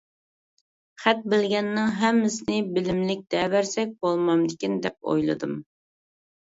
[1.03, 5.59] خەت بىلگەننىڭ ھەممىسىنى بىلىملىك دەۋەرسەك بولمامدىكىن دەپ ئويلىدىم.